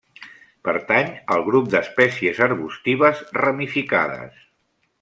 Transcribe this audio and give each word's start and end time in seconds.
Pertany 0.67 1.11
al 1.35 1.43
grup 1.49 1.67
d'espècies 1.75 2.41
arbustives 2.47 3.21
ramificades. 3.39 4.45